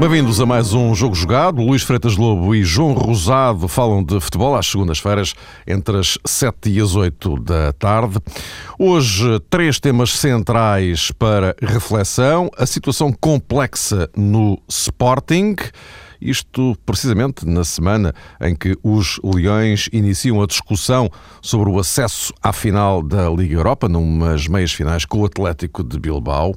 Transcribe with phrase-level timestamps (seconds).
[0.00, 1.60] Bem-vindos a mais um Jogo Jogado.
[1.60, 5.34] Luís Freitas Lobo e João Rosado falam de futebol às segundas-feiras,
[5.66, 8.16] entre as 7 e as 8 da tarde.
[8.78, 15.56] Hoje, três temas centrais para reflexão: a situação complexa no Sporting.
[16.20, 22.52] Isto precisamente na semana em que os Leões iniciam a discussão sobre o acesso à
[22.52, 26.54] final da Liga Europa, numas meias finais com o Atlético de Bilbao.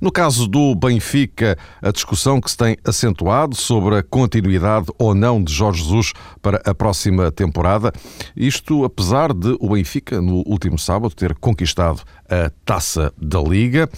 [0.00, 5.42] No caso do Benfica, a discussão que se tem acentuado sobre a continuidade ou não
[5.42, 7.92] de Jorge Jesus para a próxima temporada.
[8.36, 13.88] Isto apesar de o Benfica, no último sábado, ter conquistado a taça da Liga.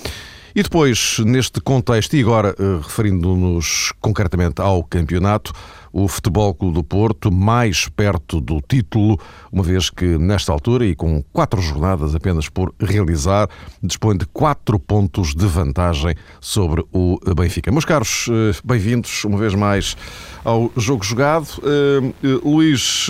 [0.54, 5.50] E depois, neste contexto, e agora eh, referindo-nos concretamente ao campeonato,
[5.90, 9.18] o Futebol Clube do Porto mais perto do título,
[9.50, 13.48] uma vez que nesta altura e com quatro jornadas apenas por realizar,
[13.82, 17.72] dispõe de quatro pontos de vantagem sobre o Benfica.
[17.72, 19.96] Meus caros, eh, bem-vindos uma vez mais
[20.44, 21.48] ao Jogo Jogado.
[21.62, 23.06] Uh, Luís,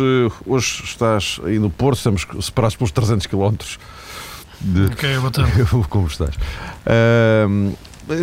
[0.47, 3.79] hoje estás aí no Porto, estamos separados pelos 300 quilómetros
[4.63, 5.65] de ok, boa tarde.
[5.89, 6.35] como estás.
[6.87, 7.77] Uh,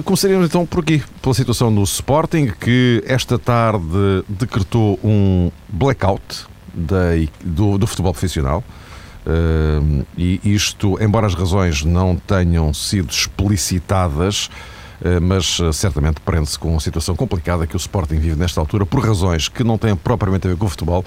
[0.04, 7.12] começaríamos então por aqui, pela situação no Sporting, que esta tarde decretou um blackout da,
[7.44, 8.64] do, do futebol profissional.
[9.26, 14.46] Uh, e isto, embora as razões não tenham sido explicitadas,
[15.02, 18.86] uh, mas uh, certamente prende-se com uma situação complicada que o Sporting vive nesta altura,
[18.86, 21.04] por razões que não têm propriamente a ver com o futebol,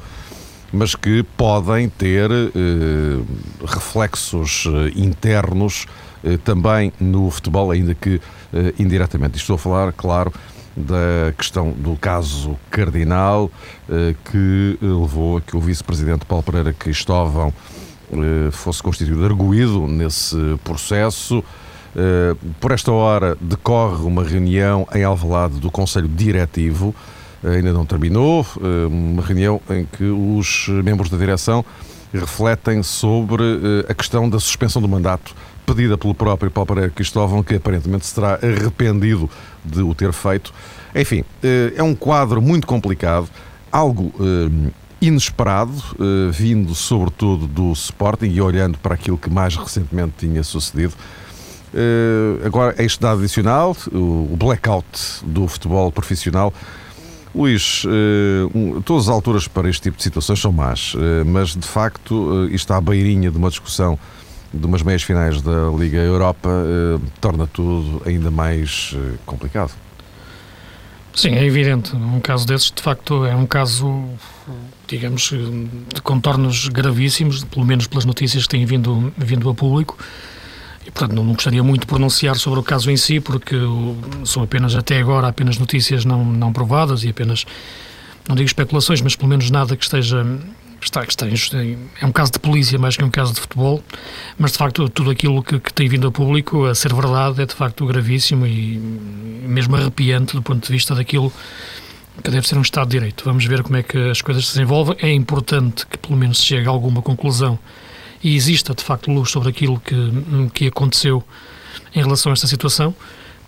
[0.72, 3.22] mas que podem ter eh,
[3.66, 5.86] reflexos eh, internos
[6.24, 8.20] eh, também no futebol, ainda que
[8.78, 9.38] indiretamente.
[9.38, 10.30] Estou a falar, claro,
[10.76, 13.50] da questão do caso Cardinal,
[14.30, 17.50] que levou a que o vice-presidente Paulo Pereira Cristóvão
[18.50, 21.42] fosse constituído arguído nesse processo.
[22.60, 26.94] Por esta hora decorre uma reunião em Alvalade do Conselho Diretivo
[27.44, 31.64] ainda não terminou, eh, uma reunião em que os membros da direção
[32.12, 35.34] refletem sobre eh, a questão da suspensão do mandato
[35.66, 39.28] pedida pelo próprio Paulo Pereira Cristóvão, que aparentemente se terá arrependido
[39.64, 40.52] de o ter feito.
[40.94, 43.28] Enfim, eh, é um quadro muito complicado,
[43.70, 44.12] algo
[45.00, 45.72] inesperado,
[46.30, 50.92] vindo sobretudo do Sporting e olhando para aquilo que mais recentemente tinha sucedido.
[52.44, 54.86] Agora, este dado adicional, o blackout
[55.24, 56.52] do futebol profissional,
[57.34, 61.66] Luís, uh, todas as alturas para este tipo de situações são más, uh, mas de
[61.66, 63.98] facto uh, isto à beirinha de uma discussão
[64.52, 66.50] de umas meias finais da Liga Europa
[67.22, 68.94] torna tudo ainda mais
[69.24, 69.72] complicado.
[71.14, 71.96] Sim, é evidente.
[71.96, 74.04] Um caso desses, de facto, é um caso,
[74.86, 79.96] digamos, de contornos gravíssimos, pelo menos pelas notícias que têm vindo, vindo a público.
[80.86, 83.56] E, portanto, não, gostaria muito de pronunciar sobre o caso em si, porque
[84.24, 87.44] são apenas, até agora, apenas notícias não, não provadas e apenas,
[88.28, 90.24] não digo especulações, mas pelo menos nada que esteja
[90.84, 93.82] está, está é um caso de polícia mais que um caso de futebol,
[94.38, 97.46] mas de facto tudo aquilo que, que, tem vindo a público a ser verdade é
[97.46, 101.32] de facto gravíssimo e mesmo arrepiante do ponto de vista daquilo
[102.22, 103.24] que deve ser um Estado de Direito.
[103.24, 104.96] Vamos ver como é que as coisas se desenvolvem.
[105.00, 107.58] É importante que pelo menos se chegue a alguma conclusão
[108.22, 109.96] e exista de facto luz sobre aquilo que,
[110.54, 111.22] que aconteceu
[111.94, 112.94] em relação a esta situação.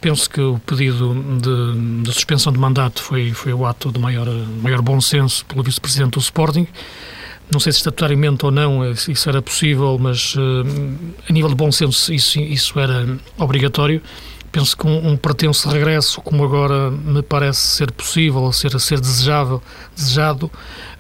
[0.01, 4.27] Penso que o pedido de, de suspensão de mandato foi, foi o ato de maior,
[4.63, 6.67] maior bom senso pelo vice-presidente do Sporting.
[7.51, 10.41] Não sei se estatutariamente ou não isso era possível, mas uh,
[11.29, 14.03] a nível de bom senso isso, isso era obrigatório.
[14.55, 19.61] Penso que um, um pretenso regresso, como agora me parece ser possível, ser, ser desejável,
[19.97, 20.49] desejado,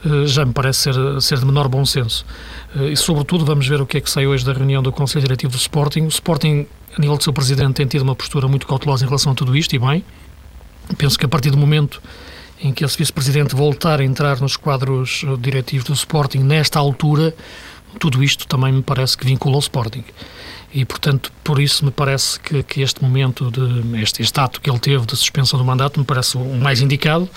[0.04, 2.26] uh, já me parece ser, ser de menor bom senso.
[2.74, 5.22] Uh, e, sobretudo, vamos ver o que é que sai hoje da reunião do Conselho
[5.22, 6.00] Diretivo do Sporting.
[6.00, 6.66] O Sporting,
[6.98, 9.56] a nível do seu presidente, tem tido uma postura muito cautelosa em relação a tudo
[9.56, 10.04] isto, e bem.
[10.98, 12.02] Penso que a partir do momento
[12.60, 17.32] em que esse vice-presidente voltar a entrar nos quadros diretivos do Sporting, nesta altura,
[17.98, 20.04] tudo isto também me parece que vincula ao Sporting
[20.74, 24.68] e, portanto, por isso me parece que, que este momento, de, este, este ato que
[24.68, 27.30] ele teve de suspensão do mandato, me parece o mais indicado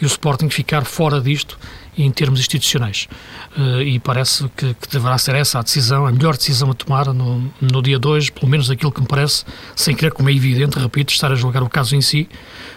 [0.00, 1.58] e o Sporting ficar fora disto
[1.96, 3.08] em termos institucionais.
[3.56, 7.12] Uh, e parece que, que, deverá ser essa a decisão, a melhor decisão a tomar
[7.12, 10.78] no, no dia 2, pelo menos aquilo que me parece, sem querer, como é evidente,
[10.78, 12.28] repito, estar a julgar o caso em si,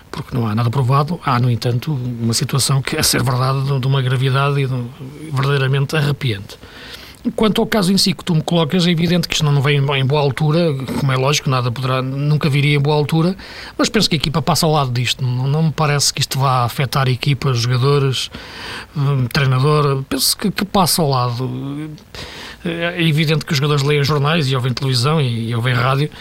[0.10, 1.20] porque não há nada provado.
[1.24, 4.84] Há, no entanto, uma situação que, a ser verdade, de, de uma gravidade e de,
[5.32, 6.58] verdadeiramente arrepiante.
[7.36, 9.78] Quanto ao caso em si que tu me colocas, é evidente que isto não vem
[9.78, 13.36] em boa altura, como é lógico, nada poderá, nunca viria em boa altura,
[13.78, 15.24] mas penso que a equipa passa ao lado disto.
[15.24, 18.32] Não, não me parece que isto vá afetar a equipa, jogadores,
[18.96, 21.92] um, treinador, penso que, que, passa ao lado.
[22.63, 26.12] É evidente que os jogadores leem jornais e ouvem televisão e, e ouvem rádio,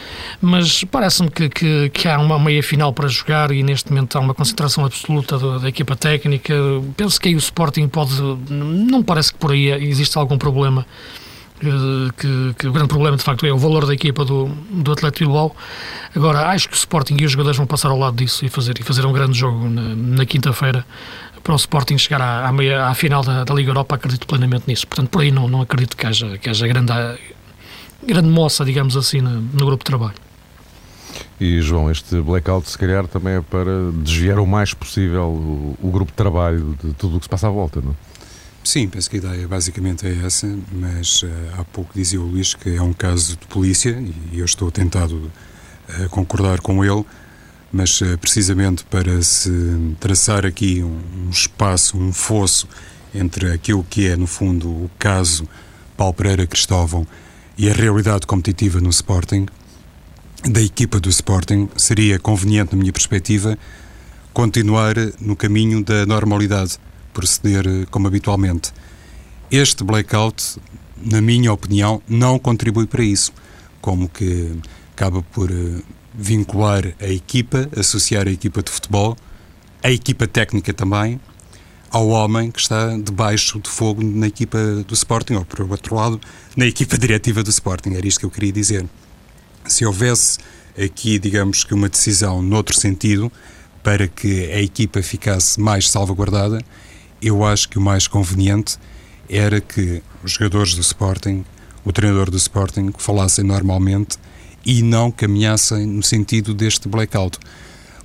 [0.40, 4.20] mas parece-me que, que, que, há uma meia final para jogar e neste momento há
[4.20, 6.54] uma concentração absoluta da, equipa técnica.
[6.96, 8.14] Penso que aí o Sporting pode.
[8.48, 10.86] Não parece que por aí existe algum problema
[12.16, 15.26] que, que, o grande problema de facto é o valor da equipa do, do Atlético
[15.26, 15.54] Bilbao.
[16.16, 18.78] Agora, acho que o Sporting e os jogadores vão passar ao lado disso e fazer,
[18.80, 20.86] e fazer um grande jogo na, na quinta-feira
[21.42, 24.64] para o Sporting chegar à, à, meia, à final da, da, Liga Europa, acredito plenamente
[24.66, 24.86] nisso.
[24.86, 26.92] Portanto, por aí não, não acredito que haja, que haja grande,
[28.06, 30.14] grande moça, digamos assim, no, no grupo de trabalho.
[31.40, 35.90] E João, este blackout se calhar também é para desviar o mais possível o, o
[35.90, 37.96] grupo de trabalho de tudo o que se passa à volta, não?
[38.62, 41.28] Sim, penso que a ideia basicamente é essa, mas uh,
[41.58, 44.02] há pouco dizia o Luís que é um caso de polícia
[44.32, 45.32] e eu estou tentado
[45.88, 47.04] a concordar com ele,
[47.72, 49.50] mas uh, precisamente para se
[49.98, 52.68] traçar aqui um, um, espaço, um fosso
[53.14, 55.48] entre aquilo que é, no fundo, o caso
[55.96, 57.06] Paulo Pereira Cristóvão
[57.56, 59.46] e a realidade competitiva no Sporting,
[60.44, 63.56] da equipa do Sporting, seria conveniente, na minha perspectiva,
[64.32, 66.78] continuar no caminho da normalidade
[67.12, 68.72] proceder eh, como habitualmente.
[69.50, 70.58] Este blackout,
[70.96, 73.32] na minha opinião, não contribui para isso,
[73.80, 74.56] como que
[74.94, 75.82] acaba por uh,
[76.14, 79.16] vincular a equipa, associar a equipa de futebol,
[79.82, 81.20] a equipa técnica também,
[81.90, 86.20] ao homem que está debaixo de fogo na equipa do Sporting, ou por outro lado,
[86.56, 87.94] na equipa diretiva do Sporting.
[87.94, 88.86] Era isto que eu queria dizer.
[89.66, 90.38] Se houvesse
[90.82, 93.30] aqui, digamos que uma decisão noutro sentido,
[93.82, 96.62] para que a equipa ficasse mais salvaguardada,
[97.20, 98.78] eu acho que o mais conveniente
[99.28, 101.44] era que os jogadores do Sporting,
[101.84, 104.18] o treinador do Sporting, falassem normalmente
[104.64, 107.38] e não caminhassem no sentido deste blackout.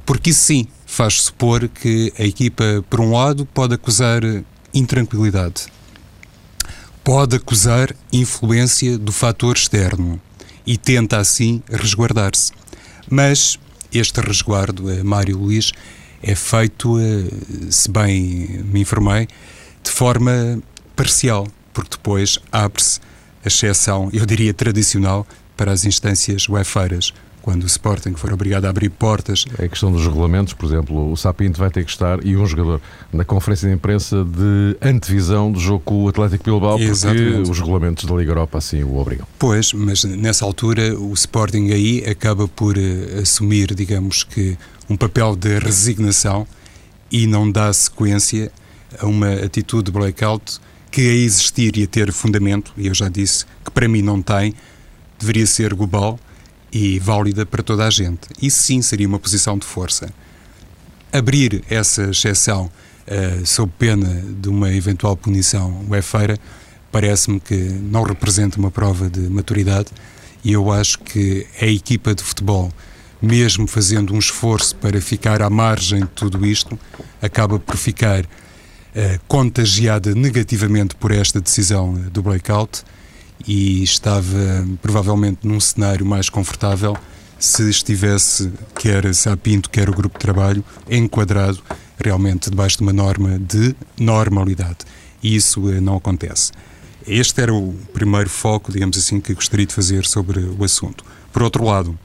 [0.05, 4.21] Porque isso sim faz supor que a equipa, por um lado, pode acusar
[4.73, 5.65] intranquilidade,
[7.03, 10.21] pode acusar influência do fator externo
[10.65, 12.53] e tenta assim resguardar-se.
[13.09, 13.59] Mas
[13.93, 15.73] este resguardo, eh, Mário Luís,
[16.23, 17.25] é feito, eh,
[17.69, 19.27] se bem me informei,
[19.83, 20.63] de forma
[20.95, 23.01] parcial, porque depois abre-se
[23.43, 25.27] a exceção, eu diria tradicional,
[25.57, 27.13] para as instâncias uefeiras,
[27.45, 29.45] quando o Sporting for obrigado a abrir portas.
[29.59, 32.43] É a questão dos regulamentos, por exemplo, o Sapinto vai ter que estar e um
[32.43, 32.81] jogador
[33.13, 37.51] na conferência de imprensa de antevisão do jogo com o Atlético Bilbao, porque Exatamente.
[37.51, 39.27] os regulamentos da Liga Europa assim o obrigam.
[39.37, 44.57] Pois, mas nessa altura o Sporting aí acaba por uh, assumir, digamos que,
[44.89, 46.47] um papel de resignação
[47.11, 48.51] e não dá sequência
[48.99, 50.59] a uma atitude de blackout
[50.89, 54.19] que a existir e a ter fundamento, e eu já disse que para mim não
[54.19, 54.55] tem,
[55.19, 56.19] deveria ser global
[56.75, 58.27] e válida para toda a gente.
[58.41, 60.13] Isso sim seria uma posição de força.
[61.09, 62.69] Abrir essa exceção
[63.07, 66.37] uh, sob pena de uma eventual punição UEFA
[66.91, 69.87] parece-me que não representa uma prova de maturidade
[70.43, 72.69] e eu acho que a equipa de futebol
[73.21, 76.77] mesmo fazendo um esforço para ficar à margem de tudo isto,
[77.21, 78.27] acaba por ficar uh,
[79.29, 82.83] contagiada negativamente por esta decisão do blackout
[83.47, 86.97] e estava provavelmente num cenário mais confortável
[87.37, 91.61] se estivesse, quer Sapinto, quer o grupo de trabalho, enquadrado
[91.97, 94.79] realmente debaixo de uma norma de normalidade.
[95.21, 96.51] E isso uh, não acontece.
[97.07, 101.05] Este era o primeiro foco, digamos assim, que gostaria de fazer sobre o assunto.
[101.31, 101.97] Por outro lado,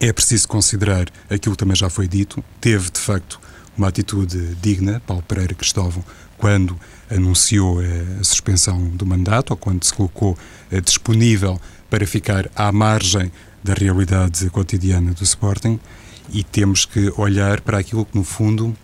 [0.00, 2.42] é preciso considerar aquilo que também já foi dito.
[2.60, 3.40] Teve, de facto,
[3.76, 6.04] uma atitude digna, Paulo Pereira Cristóvão,
[6.38, 6.78] quando
[7.14, 10.36] anunciou a suspensão do mandato ou quando se colocou
[10.70, 13.30] eh, disponível para ficar à margem
[13.62, 15.78] da realidade cotidiana do Sporting
[16.32, 18.76] e temos que olhar para aquilo que, no fundo,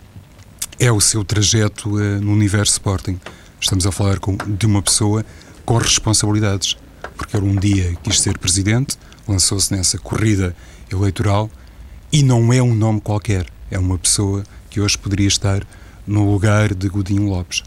[0.79, 3.19] é o seu trajeto eh, no universo Sporting.
[3.59, 5.25] Estamos a falar com, de uma pessoa
[5.65, 6.77] com responsabilidades,
[7.17, 10.55] porque ele um dia quis ser presidente, lançou-se nessa corrida
[10.91, 11.49] eleitoral
[12.11, 15.65] e não é um nome qualquer, é uma pessoa que hoje poderia estar
[16.07, 17.63] no lugar de Godinho Lopes.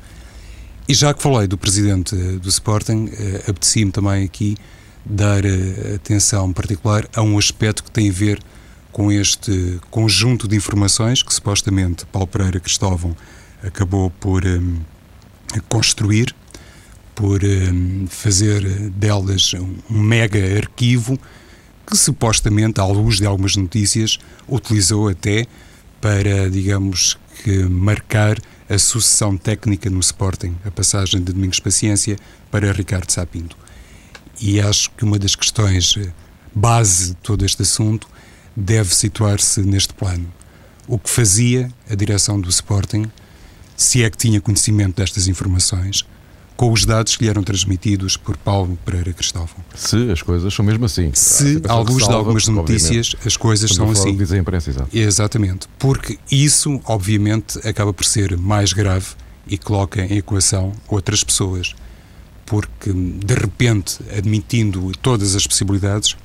[0.88, 4.56] E já que falei do presidente do Sporting, eh, apetecia-me também aqui
[5.04, 8.42] dar eh, atenção particular a um aspecto que tem a ver
[8.90, 13.16] com este conjunto de informações que supostamente Paulo Pereira Cristóvão
[13.62, 14.42] acabou por
[15.68, 16.34] construir,
[17.14, 17.40] por
[18.10, 21.18] fazer delas um mega arquivo
[21.86, 25.46] que supostamente, à luz de algumas notícias, utilizou até
[26.00, 28.38] para, digamos que, marcar
[28.68, 32.16] a sucessão técnica no Sporting, a passagem de Domingos Paciência
[32.50, 33.56] para Ricardo Sapinto.
[34.40, 36.12] E acho que uma das questões eh,
[36.54, 38.08] base de todo este assunto
[38.56, 40.32] deve situar-se neste plano.
[40.86, 43.10] O que fazia a direção do Sporting,
[43.76, 46.04] se é que tinha conhecimento destas informações,
[46.56, 49.56] com os dados que lhe eram transmitidos por Paulo Pereira Cristóvão.
[49.74, 51.10] Se as coisas são mesmo assim.
[51.14, 54.16] Se, à luz de algumas notícias, as coisas são assim.
[54.16, 54.96] Diz a imprensa, exato.
[54.96, 55.68] Exatamente.
[55.78, 59.06] Porque isso, obviamente, acaba por ser mais grave
[59.46, 61.74] e coloca em equação outras pessoas.
[62.46, 66.16] Porque, de repente, admitindo todas as possibilidades,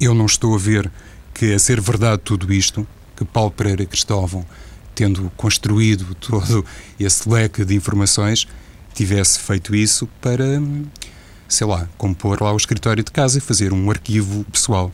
[0.00, 0.90] eu não estou a ver
[1.32, 2.86] que, a ser verdade tudo isto,
[3.16, 4.44] que Paulo Pereira Cristóvão,
[4.94, 6.64] tendo construído todo
[6.98, 8.46] esse leque de informações,
[8.96, 10.60] tivesse feito isso para,
[11.48, 14.90] sei lá, compor lá o escritório de casa e fazer um arquivo pessoal.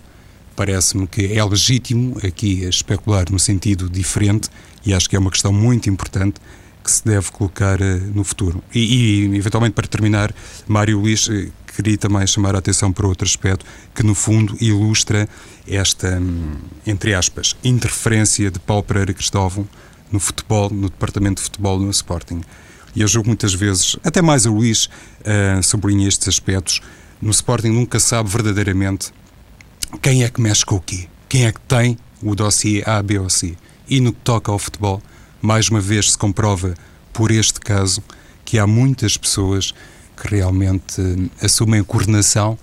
[0.57, 4.51] Parece-me que é legítimo aqui especular no sentido diferente
[4.85, 6.41] e acho que é uma questão muito importante
[6.83, 8.63] que se deve colocar uh, no futuro.
[8.75, 10.35] E, e, eventualmente, para terminar,
[10.67, 15.29] Mário Luís, uh, queria também chamar a atenção para outro aspecto que, no fundo, ilustra
[15.67, 19.67] esta, um, entre aspas, interferência de Paulo Pereira Cristóvão
[20.11, 22.43] no futebol, no departamento de futebol no Sporting.
[22.95, 24.87] E eu julgo muitas vezes, até mais o Luís
[25.21, 26.81] uh, estes aspectos,
[27.21, 29.13] no Sporting nunca sabe verdadeiramente
[30.01, 33.19] quem é que mexe com o quê, quem é que tem o dossiê A, B
[33.19, 33.57] ou C.
[33.89, 35.03] E no que toca ao futebol,
[35.41, 36.75] mais uma vez se comprova
[37.13, 38.03] por este caso
[38.45, 39.73] que há muitas pessoas
[40.17, 42.59] que realmente eh, assumem a coordenação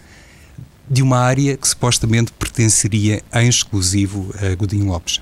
[0.89, 5.21] de uma área que supostamente pertenceria em exclusivo a Godinho Lopes.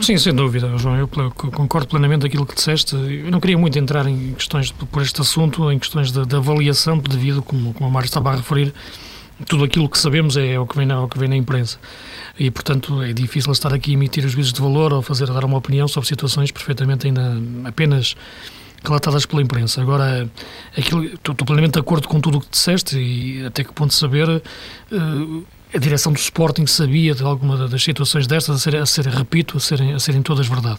[0.00, 0.96] Sim, sem dúvida, João.
[0.96, 2.94] Eu concordo plenamente aquilo que disseste.
[2.96, 6.98] Eu não queria muito entrar em questões por este assunto, em questões de, de avaliação,
[6.98, 8.74] devido, como, como a Mário estava a referir,
[9.46, 11.78] tudo aquilo que sabemos é o que vem na, o que vem na imprensa.
[12.38, 15.44] E, portanto, é difícil estar aqui a emitir os juízos de valor ou fazer, dar
[15.44, 18.16] uma opinião sobre situações perfeitamente ainda apenas
[18.84, 19.80] relatadas pela imprensa.
[19.80, 20.28] Agora,
[20.76, 24.28] aquilo, estou, plenamente de acordo com tudo o que disseste e até que ponto saber
[24.28, 29.06] uh, a direção do Sporting sabia de alguma das situações destas a ser, a ser
[29.06, 30.78] repito, a serem, a serem todas verdade.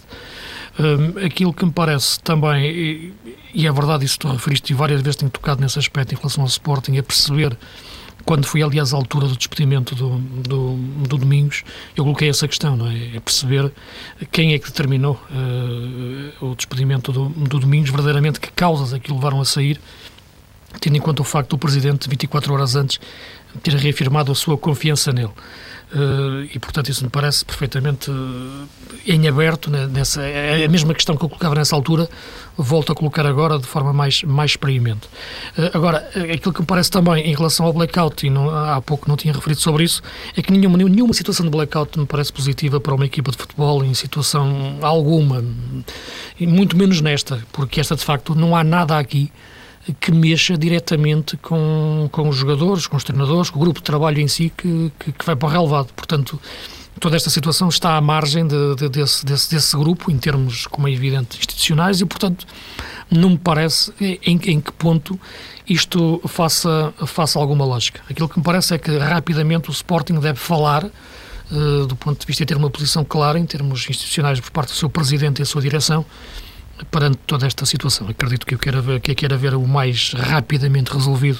[0.80, 3.14] Um, aquilo que me parece também, e,
[3.54, 6.44] e é verdade, isso tu referiste e várias vezes tenho tocado nesse aspecto em relação
[6.44, 7.58] ao Sporting, é perceber
[8.26, 10.76] quando foi, aliás, a altura do despedimento do, do,
[11.08, 11.64] do Domingos,
[11.96, 13.18] eu coloquei essa questão, não é?
[13.18, 13.72] é perceber
[14.32, 19.12] quem é que determinou uh, o despedimento do, do Domingos, verdadeiramente que causas é que
[19.12, 19.80] o levaram a sair,
[20.82, 23.00] tendo em conta o facto do Presidente, 24 horas antes,
[23.62, 25.32] ter reafirmado a sua confiança nele.
[25.94, 28.68] Uh, e, portanto, isso me parece perfeitamente uh,
[29.06, 29.70] em aberto.
[29.70, 32.10] Né, nessa, é a mesma questão que eu colocava nessa altura,
[32.58, 35.08] volto a colocar agora de forma mais, mais experimente.
[35.58, 39.08] Uh, agora, aquilo que me parece também em relação ao blackout, e não, há pouco
[39.08, 40.02] não tinha referido sobre isso,
[40.36, 43.86] é que nenhuma, nenhuma situação de blackout me parece positiva para uma equipa de futebol,
[43.86, 45.46] em situação alguma,
[46.40, 49.32] e muito menos nesta, porque esta de facto não há nada aqui
[50.00, 54.20] que mexa diretamente com, com os jogadores, com os treinadores, com o grupo de trabalho
[54.20, 55.94] em si que, que, que vai para o relevado.
[55.94, 56.40] Portanto,
[57.00, 60.88] toda esta situação está à margem de, de, desse, desse, desse, grupo, em termos, como
[60.88, 62.46] é evidente, institucionais, e, portanto,
[63.10, 65.20] não me parece em, em que ponto
[65.68, 68.02] isto faça, faça alguma lógica.
[68.10, 72.26] Aquilo que me parece é que rapidamente o Sporting deve falar, uh, do ponto de
[72.26, 75.40] vista de ter uma posição clara em termos institucionais por parte do seu presidente e
[75.40, 76.06] da sua direção,
[76.92, 78.08] perante toda esta situação.
[78.08, 81.40] Acredito que eu quero ver, que eu ver o mais rapidamente resolvido,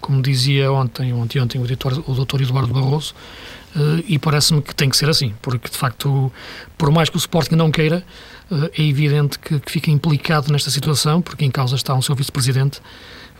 [0.00, 3.14] como dizia ontem, ontem, ontem o, doutor, o doutor Eduardo Barroso,
[3.74, 6.32] uh, e parece-me que tem que ser assim, porque de facto,
[6.78, 8.04] por mais que o Sporting não queira,
[8.50, 12.14] uh, é evidente que, que, fica implicado nesta situação, porque em causa está um seu
[12.14, 12.80] vice-presidente,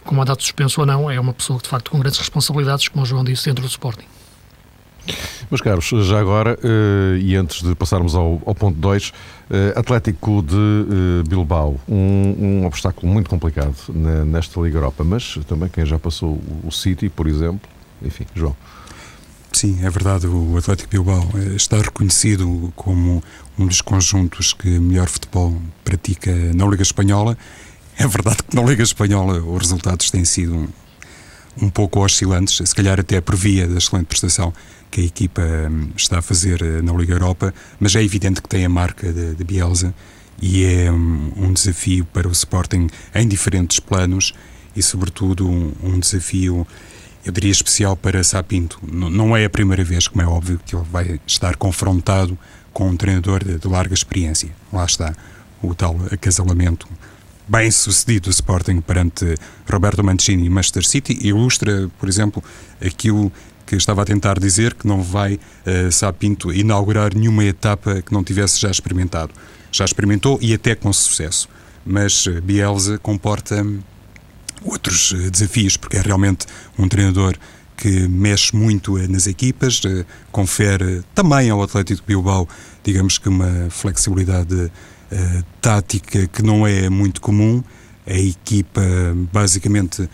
[0.05, 3.05] com mandato suspenso ou não, é uma pessoa que de facto com grandes responsabilidades, como
[3.05, 4.07] o João disse, dentro do Sporting.
[5.51, 9.13] Meus caros, já agora, uh, e antes de passarmos ao, ao ponto 2, uh,
[9.51, 13.77] eh, Atlético de uh, Bilbao, um, um, obstáculo muito complicado
[14.27, 17.69] nesta Liga Europa, mas também quem já passou o City, por exemplo,
[18.03, 18.57] enfim, João.
[19.53, 23.23] Sim, é verdade, o Atlético Bilbao está reconhecido como
[23.59, 27.39] um dos conjuntos que melhor futebol pratica na Liga Espanhola.
[27.99, 30.69] É verdade que na Liga Espanhola os resultados têm sido
[31.61, 34.53] um, pouco oscilantes, se calhar até por via da excelente prestação
[34.91, 38.49] que a equipa hum, está a fazer eh, na Liga Europa, mas é evidente que
[38.49, 39.95] tem a marca de, de Bielsa
[40.41, 44.33] e é um, um, desafio para o Sporting em diferentes planos
[44.75, 46.67] e, sobretudo, um, um desafio,
[47.25, 48.79] eu diria, especial para Sapinto.
[48.91, 52.39] Não é a primeira vez, como é óbvio, que ele vai estar confrontado
[52.73, 54.51] com um treinador de, de larga experiência.
[54.73, 55.15] Lá está
[55.63, 56.87] o tal acasalamento
[57.49, 59.37] bem sucedido do Sporting perante
[59.71, 62.43] Roberto Mancini e Manchester City ilustra, por exemplo,
[62.85, 63.33] aquilo
[63.65, 68.23] que estava a tentar dizer que não vai uh, Sapinto inaugurar nenhuma etapa que não
[68.23, 69.33] tivesse já experimentado.
[69.73, 71.49] Já experimentou e até com sucesso.
[71.85, 73.81] Mas uh, Bielsa comporta hum,
[74.65, 76.47] outros uh, desafios, porque é realmente
[76.79, 77.37] um treinador
[77.77, 79.83] que mexe muito nas equipas,
[80.33, 82.49] confere também ao Atlético Bilbao,
[82.83, 84.73] digamos que uma flexibilidade
[85.61, 87.63] tática que não é muito comum,
[88.07, 88.81] A equipa
[89.33, 90.09] basicamente uh,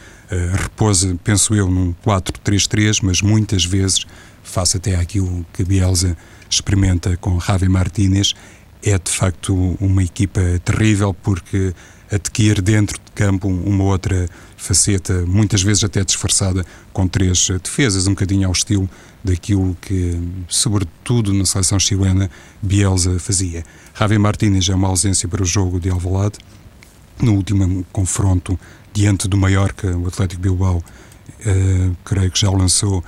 [0.57, 4.07] repousa, penso eu, num 4-3-3, mas muitas vezes,
[4.43, 6.17] face até àquilo que Bielsa
[6.49, 8.35] experimenta com Javi Martínez,
[8.83, 11.75] é de facto uma equipa terrível porque
[12.11, 18.11] adquire dentro de campo uma outra faceta, muitas vezes até disfarçada, com três defesas, um
[18.11, 18.89] bocadinho ao estilo
[19.25, 23.65] daquilo que, sobretudo na seleção chilena, Bielsa fazia.
[23.99, 26.39] Javi Martínez é uma ausência para o jogo de Alvalade.
[27.21, 28.59] No último confronto
[28.93, 33.03] diante do Mallorca, o Atlético Bilbao, uh, creio que já lançou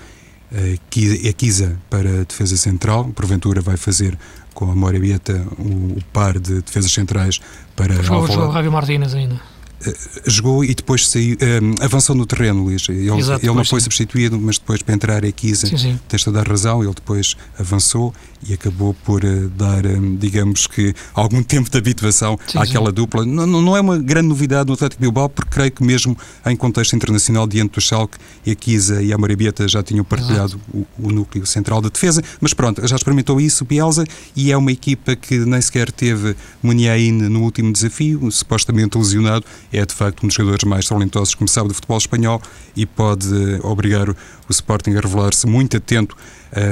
[0.54, 3.07] a Kiza para a defesa central.
[3.07, 4.16] Porventura vai fazer
[4.54, 7.40] com a Morebieta o, o par de defesas centrais
[7.76, 9.53] para Jogou, jogou Javi Martínez ainda.
[9.87, 9.95] Eh,
[10.26, 12.88] jogou e depois saiu, um, eh, avançou no terreno, Luís.
[12.88, 13.85] Ele, Exato, ele não foi sim.
[13.85, 15.69] substituído, mas depois para entrar a Kisa,
[16.09, 18.14] tens toda a razão, ele depois avançou
[18.47, 23.25] e acabou por uh, dar, um, digamos que, algum tempo de habituação sim, àquela dupla.
[23.25, 26.95] Não, não é uma grande novidade no Atlético Bilbao, porque creio que mesmo em contexto
[26.95, 31.47] internacional, diante do Schalke, a Kisa e a Morebieta já tinham partilhado o, o, núcleo
[31.47, 34.05] central da defesa, mas pronto, já experimentou isso, Bielsa,
[34.37, 39.45] e é uma equipa que nem sequer teve Muniain no último desafio, supostamente lesionado,
[39.76, 42.40] é de facto um dos jogadores mais talentosos, como sabe, do futebol espanhol
[42.76, 43.28] e pode
[43.62, 44.16] obrigar o,
[44.50, 46.16] Sporting a revelar-se muito atento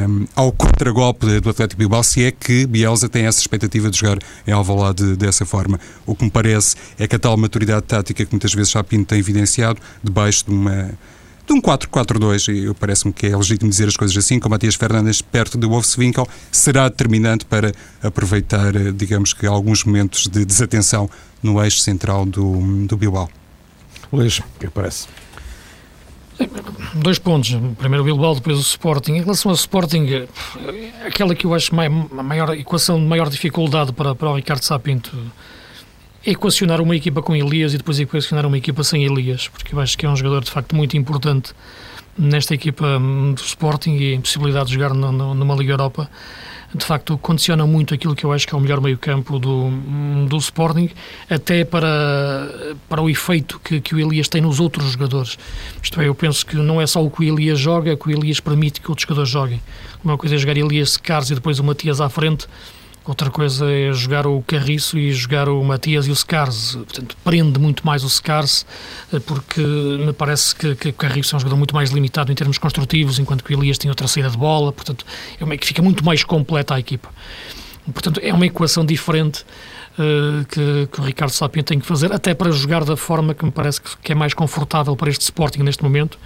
[0.08, 4.18] um, ao contragolpe do Atlético Bilbao, se é que Bielsa tem essa expectativa de jogar
[4.46, 5.80] em Alvalade dessa forma.
[6.06, 9.18] O que me parece é que a tal maturidade tática que muitas vezes Chapinto tem
[9.18, 10.90] evidenciado, debaixo de uma
[11.52, 15.20] de um 4-4-2, e parece-me que é legítimo dizer as coisas assim, com Matias Fernandes
[15.20, 21.10] perto do Wolfswinkel, será determinante para aproveitar, eh, digamos que, alguns momentos de desatenção
[21.42, 23.28] no eixo central do, do Bilbao.
[24.12, 25.06] Luís, o que é parece?
[26.94, 27.54] Dois pontos.
[27.78, 29.12] Primeiro o Bilbao, depois o Sporting.
[29.12, 30.28] Em relação ao Sporting, eh,
[31.06, 35.14] aquela que eu acho a maior equação de maior dificuldade para, para o Ricardo Sapinto
[36.24, 39.96] equacionar uma equipa com Elias e depois equacionar uma equipa sem Elias, porque eu acho
[39.96, 41.52] que é um jogador de facto muito importante
[42.16, 46.08] nesta equipa hum, do Sporting e a impossibilidade de jogar numa Liga Europa
[46.74, 50.26] de facto condiciona muito aquilo que eu acho que é o melhor meio-campo do, hum,
[50.28, 50.88] do Sporting,
[51.28, 55.38] até para, para o efeito que, que o Elias tem nos outros jogadores.
[55.82, 58.08] Isto é, eu penso que não é só o que o Elias joga, é que
[58.08, 59.60] o Elias permite que outros jogadores joguem.
[60.02, 62.46] Uma coisa é jogar Elias Cars e depois o Matias à frente,
[63.04, 66.76] Outra coisa é jogar o Carriço e jogar o Matias e o Scars.
[66.76, 68.64] Portanto, prende muito mais o Scars,
[69.12, 72.34] eh, porque me parece que, que o Carriço é um jogador muito mais limitado em
[72.34, 74.72] termos construtivos, enquanto que o Elias tem outra saída de bola.
[74.72, 75.04] Portanto,
[75.40, 77.08] é uma que fica muito mais completa a equipa.
[77.92, 79.44] Portanto, é uma equação diferente
[79.98, 83.44] uh, que, que, o Ricardo Sapien tem que fazer, até para jogar da forma que
[83.44, 86.16] me parece que, que é mais confortável para este Sporting neste momento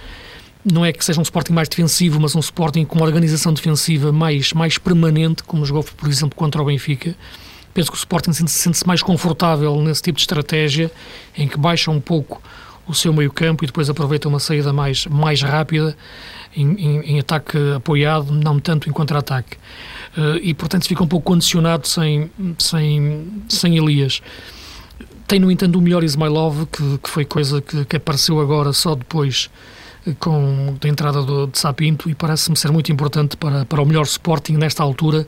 [0.73, 4.11] não é que seja um Sporting mais defensivo, mas um Sporting com uma organização defensiva
[4.11, 7.15] mais, mais permanente, como jogou, por exemplo, contra o Benfica.
[7.73, 10.91] Penso que o Sporting sente-se sente mais confortável nesse tipo de estratégia,
[11.37, 12.43] em que baixa um pouco
[12.89, 15.97] o seu meio-campo e depois aproveita uma saída mais, mais rápida
[16.57, 19.57] em, em, em ataque apoiado, não tanto em contra-ataque.
[20.17, 24.21] Uh, e, portanto, fica um pouco condicionado sem, sem, sem Elias.
[25.29, 28.95] Tem, no entanto, o melhor Ismailov, que, que foi coisa que, que apareceu agora só
[28.95, 29.51] depois
[30.15, 34.05] com a entrada do, de Sapinto e parece-me ser muito importante para, para o melhor
[34.05, 35.27] Sporting nesta altura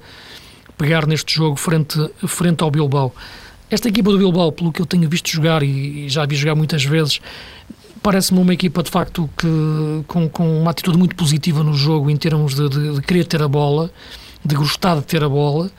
[0.76, 3.12] pegar neste jogo frente, frente ao Bilbao.
[3.70, 6.54] Esta equipa do Bilbao, pelo que eu tenho visto jogar e, e já vi jogar
[6.54, 7.20] muitas vezes,
[8.02, 12.16] parece-me uma equipa de facto que com, com uma atitude muito positiva no jogo em
[12.16, 13.90] termos de, de, de querer ter a bola,
[14.44, 15.70] de gostar de ter a bola,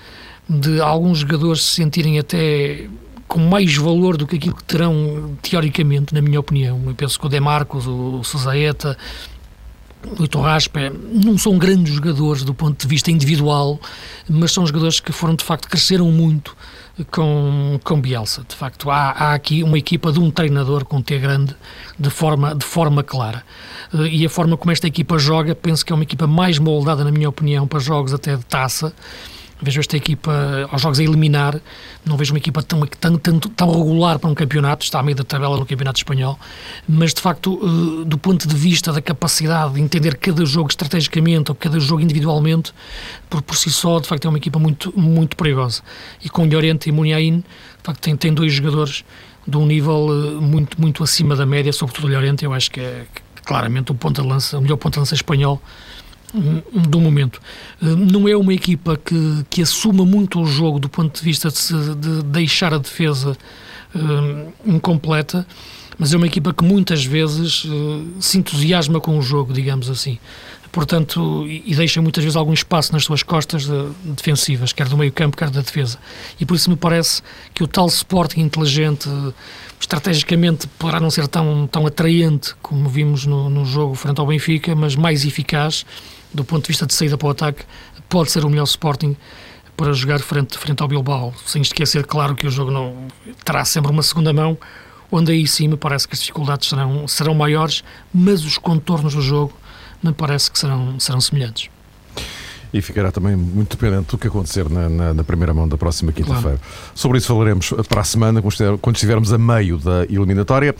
[0.48, 2.88] de alguns jogadores se sentirem até
[3.30, 6.82] com mais valor do que aquilo que terão teoricamente, na minha opinião.
[6.88, 8.98] Eu penso que o Demarcos, o Suzaeta,
[10.18, 13.80] o Itorraspa não são grandes jogadores do ponto de vista individual,
[14.28, 16.58] mas são jogadores que foram de facto cresceram muito
[17.12, 18.44] com, com Bielsa.
[18.50, 21.56] De facto, há, há aqui uma equipa de um treinador com T grande
[22.00, 23.44] de forma, de forma clara.
[23.94, 27.04] Eh, e a forma como esta equipa joga, penso que é uma equipa mais moldada,
[27.04, 28.92] na minha opinião, para jogos até de taça
[29.62, 31.60] Vejo esta equipa aos jogos a eliminar,
[32.06, 35.18] não vejo uma equipa tão, tão, tão, tão regular para um campeonato, está à meio
[35.18, 36.40] da tabela no Campeonato Espanhol,
[36.88, 41.52] mas de facto, eh, do ponto de vista da capacidade de entender cada jogo estrategicamente
[41.52, 42.74] ou cada jogo individualmente,
[43.30, 45.82] por, por si só, de facto, é uma equipa muito, muito perigosa.
[46.24, 47.46] E com Llorente e Muniain, de
[47.84, 49.04] facto, tem, tem dois jogadores
[49.46, 52.80] de um nível eh, muito, muito acima da média, sobretudo o Llorente, eu acho que
[52.80, 53.06] é
[53.46, 55.62] claramente o de lança, o melhor ponta de lança espanhol
[56.34, 57.42] do momento.
[57.82, 61.50] Eh, não é uma equipa que, que assuma muito o jogo do ponto de vista
[61.50, 63.36] de, se, de deixar a defesa
[63.96, 65.46] uh, incompleta,
[65.98, 70.20] mas é uma equipa que muitas vezes uh, se entusiasma com o jogo, digamos assim.
[70.72, 75.12] portanto, e, deixa muitas vezes algum espaço nas suas costas de, defensivas, quer do meio
[75.12, 75.98] campo, quer da defesa.
[76.40, 77.22] E por isso me parece
[77.54, 79.10] que o tal Sporting inteligente,
[79.80, 84.76] estrategicamente, poderá não ser tão, tão atraente como vimos no, no jogo frente ao Benfica,
[84.76, 85.86] mas mais eficaz
[86.34, 87.64] do ponto de vista de saída para o ataque,
[88.08, 89.16] pode ser o melhor Sporting
[89.76, 93.08] para jogar frente, frente ao Bilbao, sem esquecer, claro, que o jogo não
[93.46, 94.58] terá sempre uma segunda mão,
[95.12, 99.22] onde aí sim me parece que as dificuldades serão, serão maiores, mas os contornos do
[99.22, 99.54] jogo
[100.04, 101.70] me parece que serão, serão semelhantes.
[102.72, 106.12] E ficará também muito dependente do que acontecer na, na, na primeira mão da próxima
[106.12, 106.60] quinta-feira.
[106.60, 106.92] Claro.
[106.94, 108.44] Sobre isso falaremos para a semana,
[108.80, 110.76] quando estivermos a meio da eliminatória.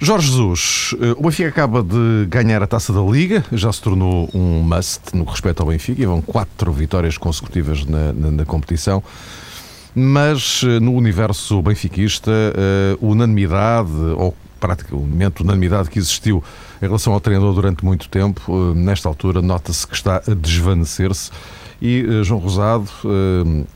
[0.00, 4.30] Jorge Jesus, eh, o Benfica acaba de ganhar a taça da Liga, já se tornou
[4.32, 9.02] um must no respeito ao Benfica, e vão quatro vitórias consecutivas na, na, na competição.
[9.92, 16.44] Mas eh, no universo benfiquista, uh, unanimidade, ou praticamente unanimidade que existiu
[16.80, 21.30] em relação ao treinador durante muito tempo, nesta altura nota-se que está a desvanecer-se.
[21.80, 22.88] E, uh, João Rosado,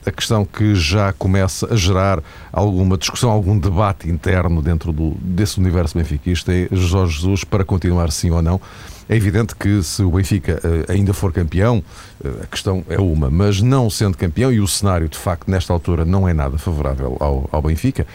[0.05, 5.59] a questão que já começa a gerar alguma discussão, algum debate interno dentro do, desse
[5.59, 8.59] universo benfiquista é Jorge Jesus para continuar sim ou não
[9.07, 11.83] é evidente que se o Benfica uh, ainda for campeão,
[12.23, 15.73] uh, a questão é uma, mas não sendo campeão, e o cenário de facto nesta
[15.73, 18.07] altura não é nada favorável ao, ao Benfica,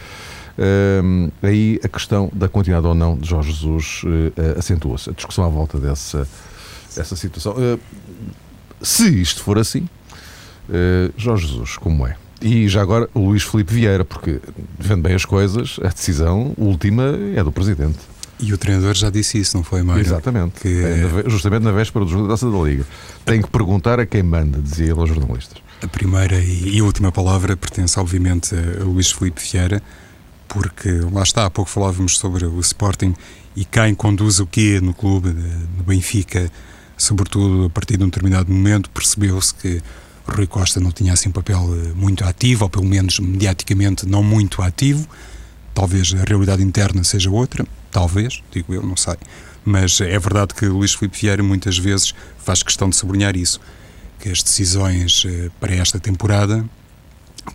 [0.57, 4.01] uh, aí a questão da continuidade ou não de Jorge Jesus
[4.57, 5.09] acentua-se.
[5.09, 6.27] A discussão à volta dessa,
[6.95, 7.55] dessa situação.
[8.81, 9.87] Se isto for assim,
[11.17, 12.15] Jorge Jesus, como é?
[12.41, 14.39] E já agora o Luís Felipe Vieira, porque
[14.77, 17.03] vendo bem as coisas, a decisão última
[17.35, 17.99] é do Presidente.
[18.39, 20.01] E o treinador já disse isso, não foi, Mário?
[20.01, 20.61] Exatamente.
[20.61, 20.81] Que...
[20.81, 22.85] É, justamente na véspera do jogo da Taça da Liga.
[23.25, 25.61] Tem que perguntar a quem manda, dizia ele aos jornalistas.
[25.83, 29.83] A primeira e última palavra pertence, obviamente, a Luís Felipe Vieira,
[30.47, 33.13] porque lá está, há pouco falávamos sobre o Sporting
[33.55, 35.29] e quem conduz o quê no clube,
[35.77, 36.49] no Benfica,
[36.99, 39.81] sobretudo a partir de um determinado momento, percebeu-se que
[40.27, 44.21] Rui Costa não tinha assim um papel eh, muito ativo, ou pelo menos mediaticamente não
[44.21, 45.07] muito ativo.
[45.73, 49.15] Talvez a realidade interna seja outra, Talvez, digo eu, não sei.
[49.65, 53.59] Mas é verdade que Luís Filipe Vieira muitas vezes faz questão de sublinhar isso,
[54.19, 56.63] que as decisões eh, para esta temporada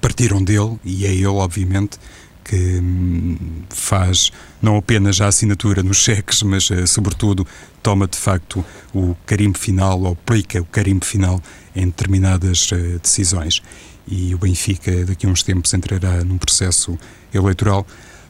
[0.00, 1.98] partiram dele, e é ele, obviamente,
[2.44, 3.36] que hum,
[3.70, 4.30] faz
[4.60, 7.46] não apenas a assinatura nos cheques, mas eh, sobretudo
[7.82, 11.42] toma de facto o carimbo final, ou aplica o carimbo final
[11.74, 13.62] em determinadas eh, decisões.
[14.06, 16.98] E o Benfica daqui a uns tempos entrará num processo
[17.32, 17.86] eleitoral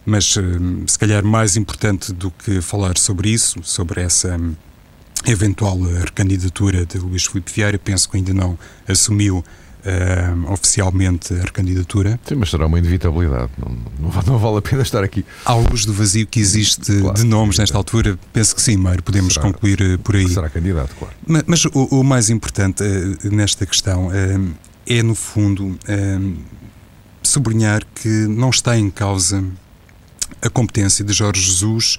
[0.07, 4.55] mas hum, se calhar mais importante do que falar sobre isso, sobre essa hum,
[5.27, 9.43] eventual recandidatura de Luís Filipe Vieira, penso que ainda não assumiu
[9.85, 12.19] uh, oficialmente a recandidatura.
[12.25, 15.25] Sim, mas será uma inevitabilidade, não, não, não, vale a pena estar aqui.
[15.45, 19.03] À luz do vazio que existe claro, de nomes nesta altura, penso que sim, Mário,
[19.03, 20.29] podemos será, concluir uh, por aí.
[20.29, 21.15] Será candidato, claro.
[21.27, 24.11] Mas, mas o, o, mais importante uh, nesta questão
[24.87, 25.79] é, no fundo,
[27.23, 29.43] sublinhar que não está em causa
[30.43, 31.99] a competência de Jorge Jesus,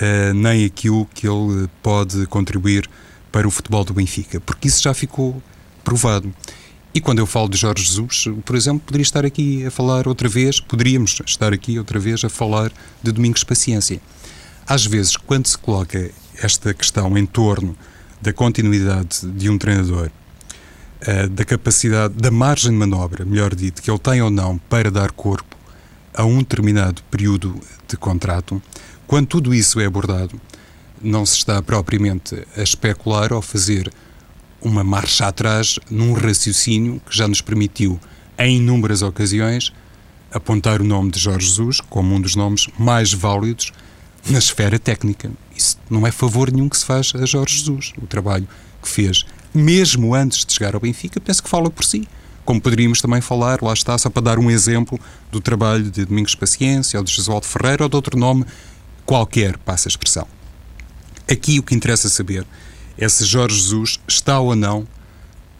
[0.00, 2.88] uh, nem aquilo que ele pode contribuir
[3.30, 5.42] para o futebol do Benfica, porque isso já ficou
[5.84, 6.32] provado.
[6.94, 10.28] E quando eu falo de Jorge Jesus, por exemplo, poderia estar aqui a falar outra
[10.28, 12.70] vez, poderíamos estar aqui outra vez a falar
[13.02, 13.98] de Domingos Paciência.
[14.66, 16.10] Às vezes, quando se coloca
[16.42, 17.74] esta questão em torno
[18.20, 20.10] da continuidade de um treinador,
[21.02, 24.90] uh, da capacidade, da margem de manobra, melhor dito, que ele tem ou não para
[24.90, 25.56] dar corpo
[26.14, 28.62] a um determinado período de contrato,
[29.06, 30.38] quando tudo isso é abordado,
[31.00, 33.90] não se está propriamente a especular ou fazer
[34.62, 38.00] uma marcha atrás num raciocínio que já nos permitiu,
[38.38, 39.72] em inúmeras ocasiões,
[40.32, 43.72] apontar o nome de Jorge Jesus como um dos nomes mais válidos
[44.28, 45.30] na esfera técnica.
[45.56, 47.92] Isso não é favor nenhum que se faz a Jorge Jesus.
[48.00, 48.48] O trabalho
[48.82, 52.08] que fez, mesmo antes de chegar ao Benfica, penso que fala por si
[52.44, 54.98] como poderíamos também falar, lá está, só para dar um exemplo
[55.30, 58.44] do trabalho de Domingos Paciência, ou de Josualdo Ferreira, ou de outro nome
[59.06, 60.26] qualquer, passa a expressão.
[61.30, 62.44] Aqui o que interessa saber
[63.02, 64.86] é se Jorge Jesus está ou não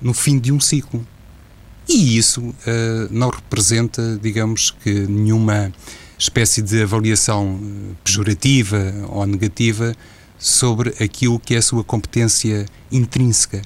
[0.01, 1.05] no fim de um ciclo.
[1.89, 2.55] E isso uh,
[3.11, 5.73] não representa, digamos que, nenhuma
[6.17, 9.93] espécie de avaliação eh, pejorativa ou negativa
[10.39, 13.61] sobre aquilo que é a sua competência intrínseca.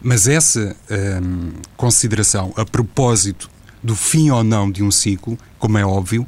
[0.00, 0.76] Mas essa
[1.20, 3.50] hum, consideração a propósito
[3.82, 6.24] do fim ou não de um ciclo, como é óbvio,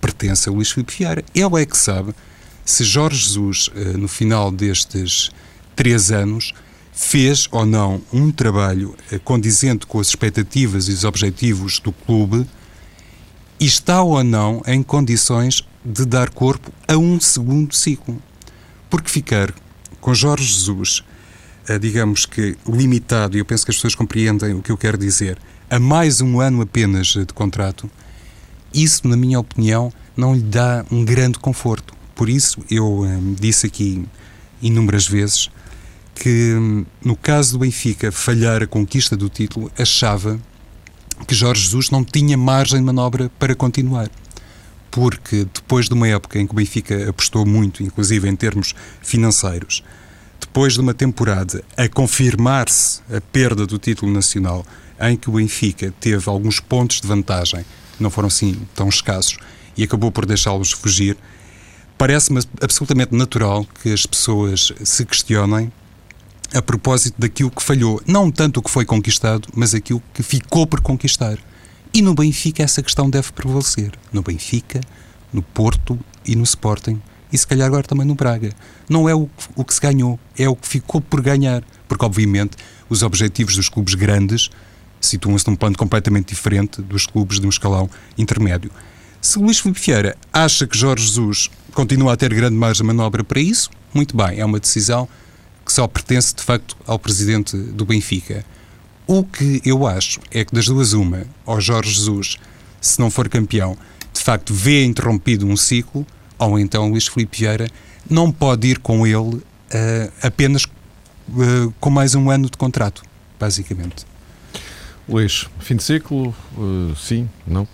[0.00, 1.24] pertence a Luís Filipe Vieira.
[1.32, 2.12] Ele é que sabe
[2.64, 5.30] se Jorge Jesus, uh, no final destes
[5.74, 6.52] três anos,
[6.92, 12.46] fez ou não um trabalho uh, condizente com as expectativas e os objetivos do clube
[13.58, 18.20] e está ou não em condições de dar corpo a um segundo ciclo.
[18.88, 19.52] Porque ficar
[20.00, 21.02] com Jorge Jesus
[21.80, 25.38] digamos que limitado, e eu penso que as pessoas compreendem o que eu quero dizer,
[25.70, 27.90] a mais um ano apenas de contrato,
[28.72, 31.94] isso, na minha opinião, não lhe dá um grande conforto.
[32.14, 34.04] Por isso, eu hum, disse aqui
[34.60, 35.48] inúmeras vezes
[36.14, 36.54] que,
[37.04, 40.40] no caso do Benfica falhar a conquista do título, achava
[41.26, 44.10] que Jorge Jesus não tinha margem de manobra para continuar.
[44.90, 49.82] Porque depois de uma época em que o Benfica apostou muito, inclusive em termos financeiros,
[50.40, 54.64] depois de uma temporada a confirmar-se a perda do título nacional,
[55.00, 57.64] em que o Benfica teve alguns pontos de vantagem,
[57.98, 59.36] não foram assim tão escassos,
[59.76, 61.16] e acabou por deixá-los fugir,
[61.98, 65.72] parece-me absolutamente natural que as pessoas se questionem
[66.54, 68.00] a propósito daquilo que falhou.
[68.06, 71.36] Não tanto o que foi conquistado, mas aquilo que ficou por conquistar.
[71.92, 73.92] E no Benfica essa questão deve prevalecer.
[74.12, 74.80] No Benfica,
[75.32, 77.02] no Porto e no Sporting.
[77.32, 78.50] E se calhar agora também no Braga.
[78.88, 81.64] Não é o, o que se ganhou, é o que ficou por ganhar.
[81.88, 82.56] Porque, obviamente,
[82.88, 84.50] os objetivos dos clubes grandes
[85.00, 88.70] situam-se num plano completamente diferente dos clubes de um escalão intermédio.
[89.20, 93.24] Se Luís Filipe Vieira acha que Jorge Jesus continua a ter grande margem de manobra
[93.24, 95.08] para isso, muito bem, é uma decisão
[95.64, 98.44] que só pertence de facto ao presidente do Benfica.
[99.06, 102.36] O que eu acho é que das duas uma, ou Jorge Jesus,
[102.80, 103.76] se não for campeão,
[104.12, 106.06] de facto vê interrompido um ciclo,
[106.38, 107.68] ou então Luís Filipe Vieira
[108.08, 109.42] não pode ir com ele uh,
[110.22, 113.02] apenas uh, com mais um ano de contrato,
[113.38, 114.06] basicamente.
[115.08, 117.68] Luís, fim de ciclo, uh, sim, não?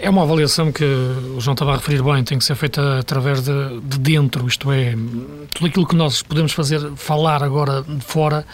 [0.00, 3.42] É uma avaliação que o João estava a referir bem, tem que ser feita através
[3.42, 4.94] de, de dentro, isto é,
[5.54, 8.44] tudo aquilo que nós podemos fazer, falar agora de fora,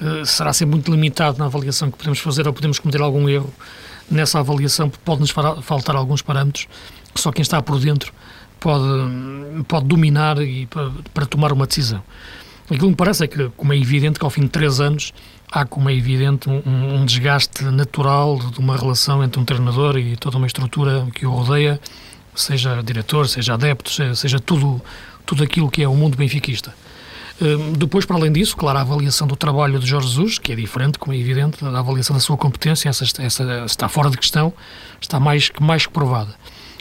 [0.00, 3.52] uh, será sempre muito limitado na avaliação que podemos fazer ou podemos cometer algum erro
[4.10, 6.66] nessa avaliação, pode-nos faltar alguns parâmetros
[7.14, 8.12] que só quem está por dentro
[8.60, 12.02] pode, pode dominar e para, para tomar uma decisão.
[12.66, 15.12] Aquilo que me parece é que, como é evidente, que ao fim de três anos
[15.50, 20.16] há, como é evidente, um, um, desgaste natural de uma relação entre um treinador e
[20.16, 21.80] toda uma estrutura que o rodeia,
[22.34, 24.80] seja diretor, seja adeptos, seja, seja tudo,
[25.26, 26.74] tudo aquilo que é o mundo benfiquista.
[27.40, 30.54] Uh, depois, para além disso, claro, a avaliação do trabalho de Jorge Jesus, que é
[30.54, 34.52] diferente, como é evidente, a avaliação da sua competência, essa, essa está fora de questão,
[35.00, 36.34] está mais mais que provada.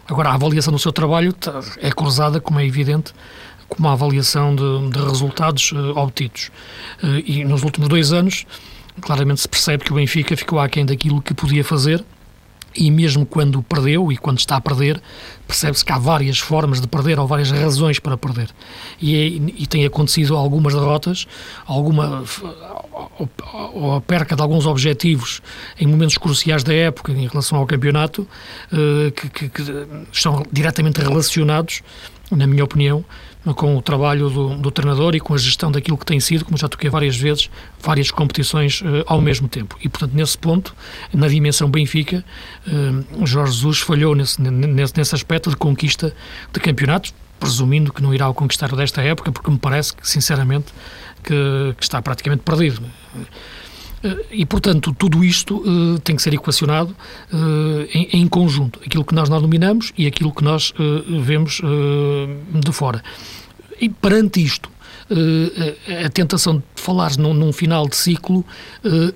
[0.10, 1.34] Agora, a avaliação do seu trabalho
[1.78, 3.14] é cruzada, como é evidente,
[3.70, 6.52] com uma avaliação de, de resultados uh, obtidos.
[7.02, 8.46] Uh, e nos últimos dois anos,
[9.00, 12.04] claramente se percebe que o Benfica ficou aquém daquilo que podia fazer
[12.76, 15.02] e mesmo quando perdeu e quando está a perder,
[15.48, 18.50] percebe-se que há várias formas de perder ou várias razões para perder.
[19.02, 19.26] E, é,
[19.62, 21.28] e tem acontecido algumas derrotas,
[21.66, 22.24] alguma
[23.74, 25.42] ou a perca de alguns objetivos
[25.80, 28.28] em momentos cruciais da época em relação ao campeonato,
[28.72, 31.82] uh, que, que, que estão diretamente relacionados,
[32.32, 33.04] na minha opinião,
[33.54, 36.58] com o trabalho do, do, treinador e com a gestão daquilo que tem sido, como
[36.58, 37.50] já toquei várias vezes,
[37.82, 39.78] várias competições uh, ao mesmo tempo.
[39.82, 40.76] E, portanto, nesse ponto,
[41.14, 42.24] na dimensão Benfica,
[42.68, 46.14] uh, Jorge Jesus falhou nesse, nesse, nesse aspecto de conquista
[46.52, 50.74] de campeonatos, presumindo que não irá o conquistar desta época, porque me parece, que, sinceramente,
[51.24, 52.82] que, que está praticamente perdido.
[54.32, 56.96] E, portanto, tudo isto uh, tem que ser equacionado
[57.34, 58.80] uh, em, em, conjunto.
[58.86, 61.62] Aquilo que nós não dominamos e aquilo que nós uh, vemos
[62.54, 63.04] de fora.
[63.80, 64.70] E perante isto,
[66.06, 68.46] a tentação de falar num, num final de ciclo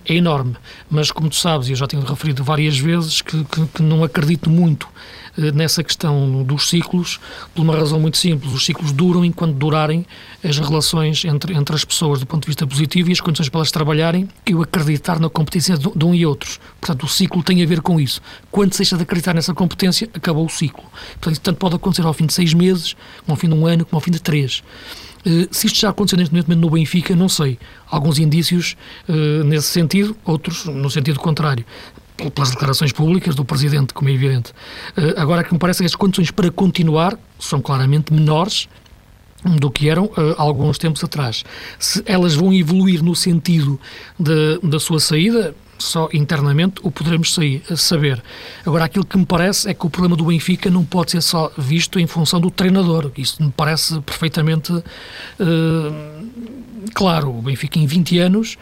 [0.06, 0.56] é enorme.
[0.89, 4.04] Mas, como tu sabes, e eu já tenho referido várias vezes, que, que, que não
[4.04, 7.19] acredito muito eh, nessa questão dos ciclos,
[7.54, 8.54] por uma razão muito simples.
[8.54, 10.06] Os ciclos duram enquanto durarem
[10.43, 13.60] as relações entre, entre as pessoas do ponto de vista positivo e as condições para
[13.60, 16.60] elas trabalharem e o acreditar na competência de, de um e outros.
[16.80, 18.22] Portanto, o ciclo tem a ver com isso.
[18.52, 20.84] Quando se deixa de acreditar nessa competência, acabou o ciclo.
[21.19, 23.86] Portanto, tanto pode acontecer ao fim de seis meses, como ao fim de um ano,
[23.86, 24.62] como ao fim de três.
[25.26, 27.58] Uh, se isto já aconteceu neste momento no Benfica, não sei.
[27.89, 28.76] Alguns indícios
[29.08, 31.65] uh, nesse sentido, outros no sentido contrário
[32.32, 34.54] pelas declarações públicas do Presidente, como é evidente.
[34.96, 38.68] Eh, agora, que me parece que as condições para continuar são claramente menores
[39.44, 41.44] do que eram uh, alguns tempos atrás.
[41.78, 43.80] Se elas vão evoluir no sentido
[44.18, 48.24] de, da sua saída, só internamente o poderemos sair, saber.
[48.66, 51.52] Agora, aquilo que me parece é que o problema do Benfica não pode ser só
[51.58, 53.12] visto em função do treinador.
[53.18, 54.84] Isso me parece perfeitamente uh,
[56.94, 57.38] claro.
[57.38, 58.58] O Benfica, em 20 anos,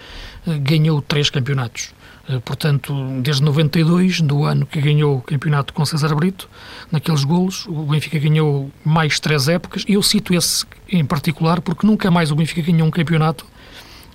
[0.48, 1.94] uh, ganhou três campeonatos.
[2.30, 6.50] Eh, portanto, desde 92, do ano que ganhou o campeonato com César Brito,
[6.92, 12.12] naqueles golos, o Benfica ganhou mais três épocas, eu cito esse em particular porque nunca
[12.12, 13.46] mais o Benfica ganhou um campeonato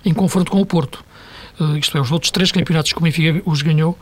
[0.05, 1.03] em confronto com o Porto.
[1.59, 3.97] Uh, isto é, os outros três campeonatos que o Benfica os ganhou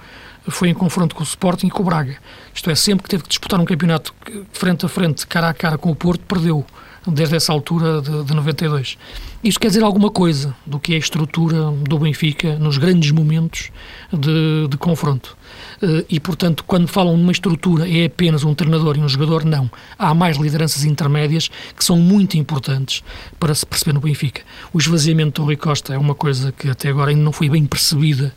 [0.48, 2.18] foi em confronto com o Sporting e com o Braga.
[2.54, 4.14] Isto é, sempre que teve que disputar um campeonato
[4.52, 6.66] frente a frente, cara a cara com o Porto, perdeu.
[7.08, 8.98] Desde essa altura de, de 92.
[9.44, 13.70] Isto quer dizer alguma coisa do que é a estrutura do Benfica nos grandes momentos
[14.12, 15.38] de, de confronto.
[15.82, 19.70] Eh, e, portanto, quando falam numa estrutura é apenas um treinador e um jogador, não.
[20.00, 23.04] Há mais lideranças intermédias que são muito importantes
[23.40, 24.42] para se perceber no Benfica.
[24.74, 27.66] O esvaziamento do Rui Costa é uma coisa que até agora ainda não foi bem
[27.66, 28.34] percebida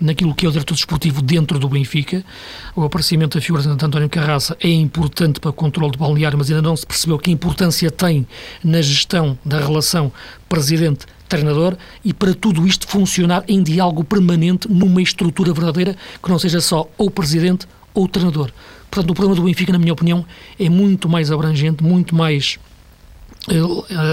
[0.00, 2.24] naquilo que é o diretor desportivo dentro do Benfica.
[2.74, 6.50] O aparecimento da figura de António Carraça é importante para o controle do balneário, mas
[6.50, 8.26] ainda não se percebeu que importância tem
[8.62, 10.12] na gestão da relação
[10.48, 16.38] presidente treinador e para tudo isto funcionar em diálogo permanente numa estrutura verdadeira que não
[16.38, 18.50] seja só ou presidente ou treinador.
[18.90, 20.24] Portanto, o problema do Benfica, na minha opinião,
[20.58, 22.58] é muito mais abrangente, muito mais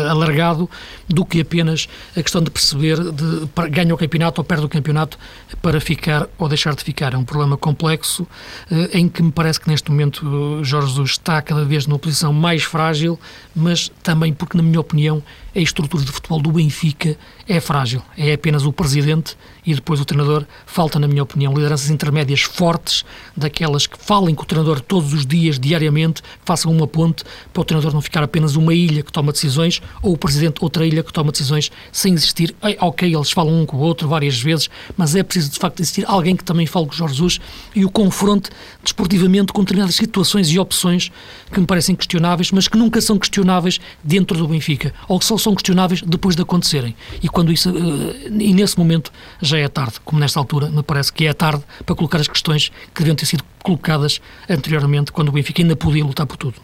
[0.09, 0.69] alargado
[1.07, 5.17] do que apenas a questão de perceber de ganha o campeonato ou perde o campeonato
[5.61, 7.13] para ficar ou deixar de ficar.
[7.13, 8.27] É um problema complexo
[8.71, 11.99] eh, em que me parece que neste momento eh, Jorge Jesus está cada vez numa
[11.99, 13.19] posição mais frágil,
[13.55, 15.21] mas também porque, na minha opinião,
[15.55, 18.01] a estrutura de futebol do Benfica é frágil.
[18.17, 20.45] É apenas o presidente e depois o treinador.
[20.65, 23.05] Falta, na minha opinião, lideranças intermédias fortes,
[23.37, 27.63] daquelas que falem com o treinador todos os dias, diariamente, façam uma ponte para o
[27.63, 31.13] treinador não ficar apenas uma ilha que toma decisões ou o presidente outra ilha que
[31.13, 32.53] toma decisões sem existir.
[32.81, 36.03] Ok, eles falam um com o outro várias vezes, mas é preciso de facto existir
[36.05, 37.39] alguém que também fale com o Jorge Jesus
[37.73, 38.49] e o confronte
[38.83, 41.11] desportivamente com determinadas situações e opções
[41.49, 45.37] que me parecem questionáveis, mas que nunca são questionáveis dentro do Benfica, ou que só
[45.45, 46.95] são questionáveis depois de acontecerem.
[47.21, 51.13] E quando isso eh, e nesse momento já é tarde, como nesta altura me parece
[51.13, 55.31] que é tarde para colocar as questões que deviam ter sido colocadas anteriormente, quando o
[55.31, 56.55] Benfica ainda podia lutar por tudo.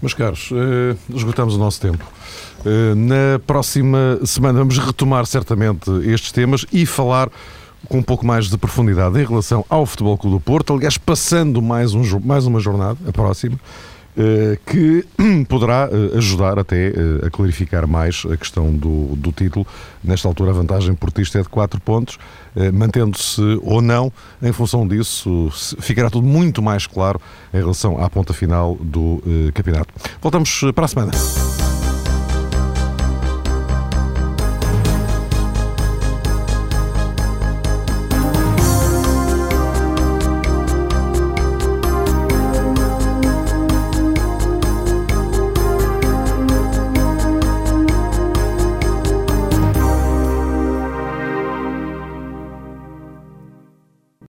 [0.00, 2.04] Meus caros, eh, esgotamos o nosso tempo.
[2.64, 7.28] Eh, na próxima semana vamos retomar certamente estes temas e falar
[7.88, 11.60] com um pouco mais de profundidade em relação ao Futebol Clube do Porto, aliás, passando
[11.60, 13.58] mais, um, mais uma jornada, a próxima,
[14.66, 15.04] que
[15.48, 16.92] poderá eh, ajudar até eh,
[17.26, 19.66] a clarificar mais a questão do, do título.
[20.02, 22.18] Nesta altura, a vantagem portista é de 4 pontos,
[22.72, 25.50] mantendo-se ou não, em função disso,
[25.80, 27.20] ficará tudo muito mais claro
[27.52, 29.22] em relação à ponta final do
[29.54, 29.92] campeonato.
[30.20, 31.67] Voltamos para a semana.